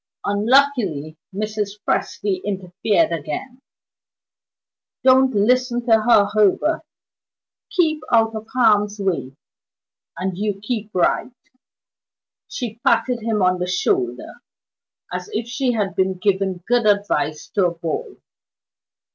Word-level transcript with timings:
Unlucky 0.25 1.15
Mrs. 1.31 1.73
Presty 1.87 2.43
interfered 2.43 3.11
again. 3.11 3.61
"Don't 5.03 5.35
listen 5.35 5.85
to 5.85 5.91
her, 5.91 6.25
Herbert. 6.33 6.81
Keep 7.69 8.01
out 8.11 8.33
of 8.33 8.47
harm's 8.51 8.97
way, 8.99 9.35
and 10.17 10.35
you 10.35 10.59
keep 10.59 10.89
right." 10.95 11.29
She 12.47 12.79
patted 12.83 13.19
him 13.21 13.43
on 13.43 13.59
the 13.59 13.67
shoulder, 13.67 14.41
as 15.13 15.29
if 15.33 15.45
she 15.47 15.73
had 15.73 15.95
been 15.95 16.15
giving 16.17 16.63
good 16.67 16.87
advice 16.87 17.47
to 17.49 17.67
a 17.67 17.71
boy. 17.75 18.15